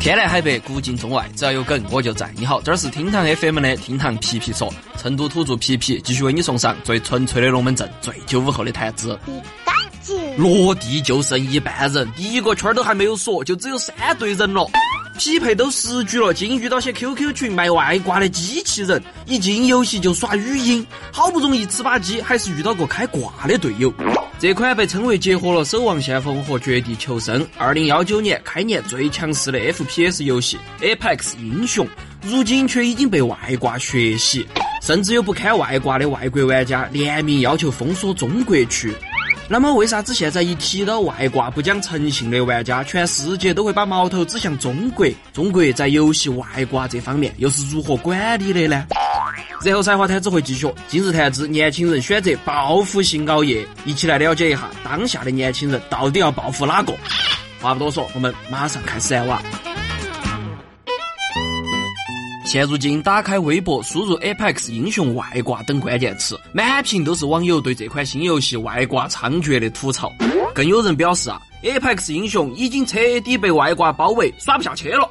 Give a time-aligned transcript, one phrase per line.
[0.00, 2.32] 天南海北，古今中外，只要有梗我就在。
[2.34, 9.18] 你好，这儿是厅堂 FM 的厅堂皮皮说，成都土著皮皮继续为你送上最纯粹的龙门阵，最九五后的谈资。
[10.38, 14.66] 落地就剩一半人，第一个圈都还没有锁，就只有三队人了。
[15.18, 23.92] 匹配都十局了，竟遇到些 QQ 群卖外挂的机器人，一进游戏就耍语音，好不容易吃把鸡，还是遇到个开挂的队友。
[24.40, 30.56] 这款被称为结合了《守望先锋》和《绝地求生》，二零幺九年开年最强势的 FPS 游戏
[30.96, 31.86] 《Apex 英雄》，
[32.22, 34.46] 如今却已经被外挂血洗，
[34.80, 38.94] 甚至有不看外挂的外国玩家联名要求封锁中国区。
[39.46, 45.06] 那么，为啥子现在一提到外挂不讲诚信的玩家，全世界都会把矛头指向中国？
[45.34, 48.86] 中国在游戏外挂这方面又是如何管理的呢？
[49.62, 50.66] 然后，才华谈只会继续。
[50.88, 56.94] 今日谈资，年轻人选择报复性熬夜，一起来了解一下当下的年轻人到底要报复哪个？
[57.60, 59.42] 话不多说，我们马上开始哇！
[62.46, 70.10] 现如今，打开微博，输入 “Apex 英雄外挂”等关键词，满屏都是网友对这款新游戏外挂猖獗的吐槽。
[70.54, 75.06] 更有人表示啊，“Apex 英雄已经彻底被外挂包围，耍不下去了。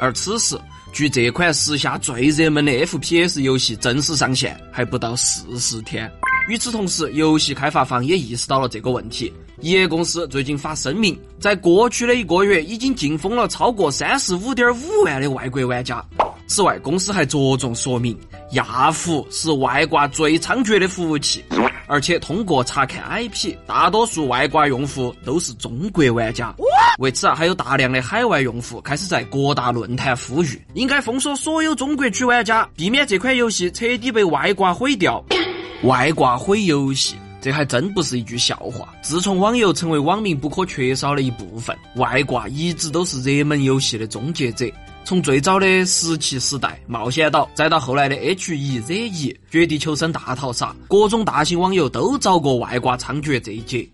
[0.00, 0.58] 而此时，
[0.94, 6.08] 据这款时下最热门的 FPS 游戏正式上线还不到四十天。
[6.48, 9.32] 与此同时，游戏开发方也意识到了这个问题。
[9.60, 16.00] EA 公司最近发声明，在过去的一个月已经禁封了超过三十五点五万的外国玩家。
[16.46, 18.16] 此外，公司还着重说明，
[18.54, 21.44] 亚服是外挂最猖獗的服务器，
[21.86, 26.54] 而且通过查看 IP，大多数外挂用户都是中国玩家。
[26.98, 35.22] 为此啊，还有大量的海外用户开始在各大论坛呼吁，应该封锁所有中国区玩家，避免这款游戏彻底被外挂毁掉。
[35.82, 38.88] 外挂毁游戏，这还真不是一句笑话。
[39.02, 44.64] 自从网游成为网民不可缺少的一部分，外挂一直都是热门游戏的终结者。
[45.04, 53.86] 从最早的石器时代、冒险岛，再到后来的 H E Z E、绝地求生大逃杀，各种大型网游都遭过外挂猖獗这一劫。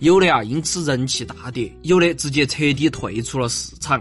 [0.00, 4.00] 有的啊，因此人气大跌；有的直接彻底退出了市场。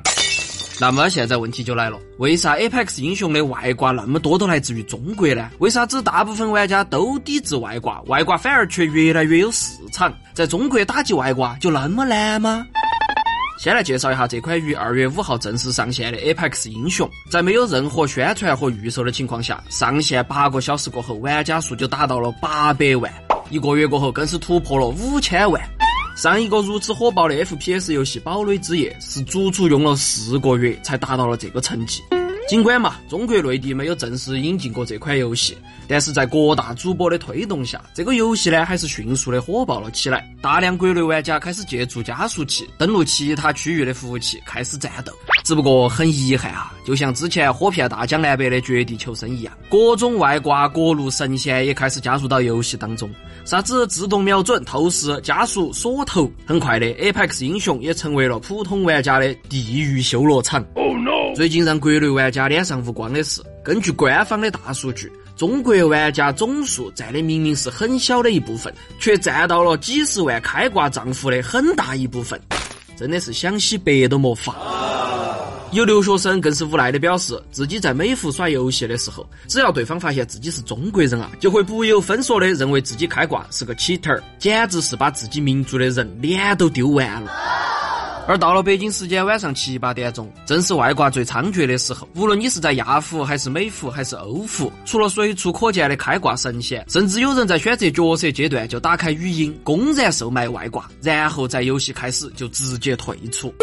[0.79, 5.49] 那么现在问题就来了：为啥 Apex 英雄的外挂那么多都来自于中国呢？
[5.57, 10.13] 为啥子大部分玩家都抵制外挂，外挂反而却越来越有市场？
[10.35, 12.65] 在中国打击外挂就那么难吗？
[13.57, 23.13] 先来介绍一下这款于二月五号正式上线的 Apex 英雄，在没有任何宣传和预售的情况下，上线八个小时过后，玩家数就达到了八百万，
[23.49, 25.61] 一个月过后更是突破了五千万。
[26.15, 32.03] 上一个如此火爆的 FPS 游戏《堡垒之夜》是足足用了四个月才达到了这个成绩。
[32.47, 40.29] 尽管嘛，中国内地没有正式引进过这款游戏，但是在各大主播的推动下，这个游戏呢还是迅速的火爆了起来。
[40.41, 45.13] 大量国内玩家开始借助加速器登录其他区域的服务器，开始战斗。
[45.43, 53.09] 只不过很遗憾啊，就像之前火遍大江南北的《绝地求生》一样，各种外挂、各路神仙也开始加入到游戏当中。
[53.43, 61.35] 啥子自动瞄准、透视、加速、锁头，很快的，Apex 英雄也成为了普通玩家的地狱修罗场哦 no。
[61.35, 72.39] 最近让国内玩家脸上无光的是，根据官方的大数据，中国玩家总数占的明明是很小的一部分，却占到了几十万开挂账户的很大一部分，
[72.95, 74.55] 真的是想洗白都没法。
[75.73, 87.31] 有留学生更是无奈的表示，自己在美服耍游戏的时候，只要对方发现自己是中国人啊，就会不由分说的认为自己开挂是个 cheater，简直是把自己民族的人脸都丢完了。
[88.25, 92.07] 而到了北京时间晚上七八点钟，正是外挂最猖獗的时候。
[92.15, 103.53] 无论你是在亚服还是美服还是欧服，除了随处可见的开挂神仙，甚至有人在选择角色阶段就打开语音，公然售卖外挂，然后在游戏开始就直接退出。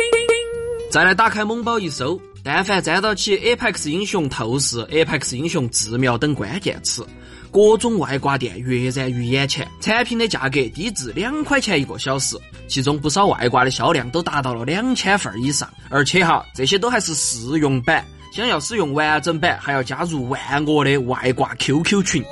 [0.91, 7.06] 再来打开某宝一搜，但凡沾到起 Apex 英雄透视、Apex 英雄自瞄等关键词。
[7.53, 12.37] 各种外挂店跃然于眼前，产品的价格低至两块钱一个小时，
[12.67, 18.04] 其中不少外挂的销量都达到了两千份以上，而且哈，这些都还是试用版，
[18.34, 22.25] 想要使用完整版还要加入万恶的外挂 QQ 群。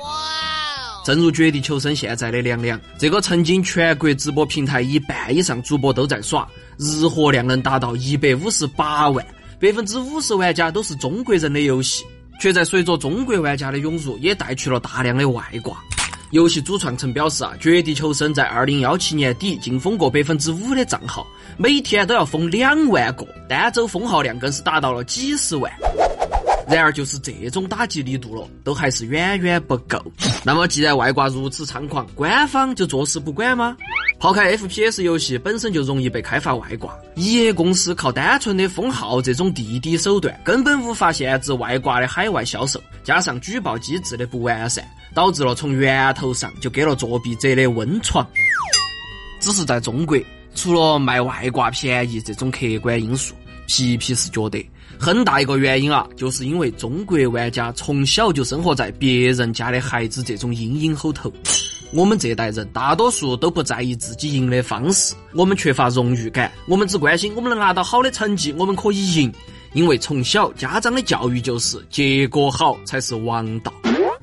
[1.05, 6.47] 正如绝地求生现在的凉凉，这个曾经全国直播平台一半以上主播都在耍，
[6.77, 9.25] 日活量能达到一百五十八万，
[9.59, 12.03] 百分之五十玩家都是中国人的游戏。
[12.39, 15.77] 却在随着中国玩家的涌入，也带去了大量的外挂。
[16.31, 25.69] 游戏主创曾表示啊，绝地求生在二零幺七年底禁封过百分之五的账号，每天都要封两万个，单周封号量更是达到了几十万。
[26.69, 29.99] 然而，就是这种打击力度了，都还是远远不够。
[30.43, 33.75] 那么，既然外挂如此猖狂，官方就坐视不管吗？
[34.19, 42.81] 抛开 FPS 游戏本身就容易被开发外挂，一业公司靠单纯的封号这种地底手段，根本无法限制外挂的海外销售。
[43.03, 48.27] 加上举报机制的不完善，导致了从源头上就给了作弊者的温床。
[49.39, 50.17] 只是在中国，
[50.53, 53.33] 除了卖外挂便宜这种客观因素，
[53.69, 54.67] 皮皮是觉得
[54.99, 61.31] 很大一个原因啊，就是因为中国玩家从小就生活在别人家的孩子这种阴影后头。
[61.93, 69.31] 我们这代人大多数都不在意自己赢的方式，我们缺乏荣誉感，我们只关心我们能拿到好的成绩，我们可以赢。
[69.73, 73.71] 因为从小家长的教育就是结果好才是王道。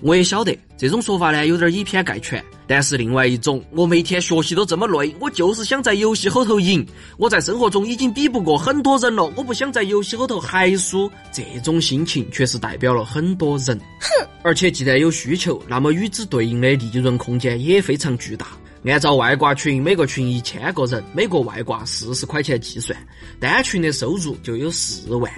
[0.01, 6.87] 我也晓得这种说法呢有点以偏概全，但是另外一种，我每天学习都这么累，我就是想在游戏后头赢。
[7.17, 11.11] 我在生活中已经比不过很多人了，我不想在游戏后头还输。
[11.33, 13.79] 这种心情确实代表了很多人。
[14.01, 14.29] 哼！
[14.43, 18.49] 而且既然有需求，那么与之对应的利润空间也非常巨大。
[18.87, 22.97] 按照外挂群每个群一千个人，每个外挂四十块钱计算，
[23.41, 25.33] 单群的收入就有四万。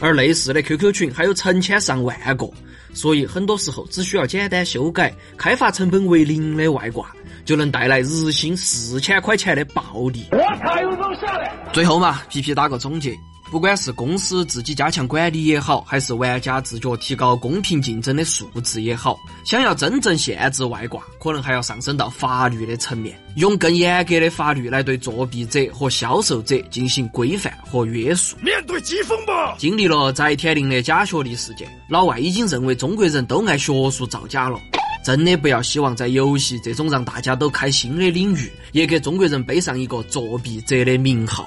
[0.00, 2.48] 而类似的 QQ 群还有成千上万个。
[2.94, 7.10] 所以很多时候只需要简单修改，开发成本为零的外挂，
[7.44, 10.26] 就能带来日薪四千块钱的暴利。
[10.30, 11.56] 我靠，有种下来！
[11.72, 13.18] 最后嘛，皮皮打个总结。
[13.52, 28.38] 不管是公司自己加强管理也好，还是玩家自觉提高公平竞争的素质也好，想要真正限制外挂，可能还要上升到法律的层面，用更严格的法律来对作弊者和销售者进行规范和约束。
[28.40, 29.54] 面对疾风吧！
[29.58, 34.58] 经历了翟天临的假学历事件，老外已经认为中国人都爱学术造假了。
[35.04, 41.44] 真的不要希望在游戏这种让大家都开心的领域，也给中国人背上一个作弊者的名号。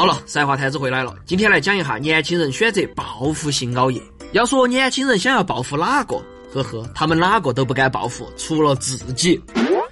[0.00, 1.14] 好了，赛话太子回来了。
[1.26, 4.00] 今天来讲一下年轻人选择报复性熬夜。
[4.32, 6.16] 要说年轻人想要报复哪个？
[6.54, 9.38] 呵呵，他们哪个都不敢报复，除了自己。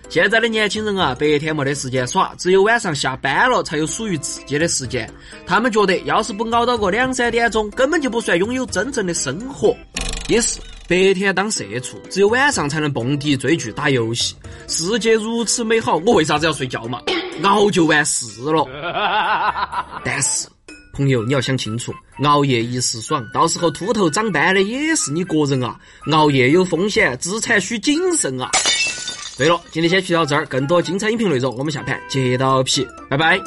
[0.09, 5.13] 现在的年轻人啊，白天没得时间耍，只有晚上下班了才有属于自己的时间。
[5.45, 9.77] 他们觉得，要是不熬到个两三点钟，根本就不算拥有真正的生活。
[10.27, 10.59] 也是，
[10.89, 14.35] 白天当社畜，只有晚上才能蹦迪、追剧、打游戏。
[14.69, 17.03] 世界如此美好，我为啥子要睡觉嘛？
[17.43, 18.67] 熬就完事了，
[20.05, 20.49] 但是
[20.93, 21.93] 朋友你要想清楚，
[22.25, 25.79] 熬夜一时爽，到时候秃头长斑的也是你个人啊！
[26.13, 28.51] 熬夜有风险，资产需谨慎啊！
[29.37, 33.39] 对了，今天先去到这儿，更多精彩音频内容我们下盘接到皮，拜拜。